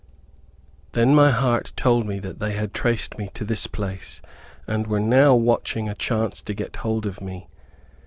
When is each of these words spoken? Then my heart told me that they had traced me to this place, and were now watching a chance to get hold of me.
Then 0.93 1.13
my 1.13 1.29
heart 1.29 1.73
told 1.75 2.07
me 2.07 2.17
that 2.21 2.39
they 2.39 2.53
had 2.53 2.73
traced 2.73 3.19
me 3.19 3.29
to 3.35 3.45
this 3.45 3.67
place, 3.67 4.19
and 4.65 4.87
were 4.87 4.99
now 4.99 5.35
watching 5.35 5.87
a 5.87 5.93
chance 5.93 6.41
to 6.41 6.55
get 6.55 6.77
hold 6.77 7.05
of 7.05 7.21
me. 7.21 7.47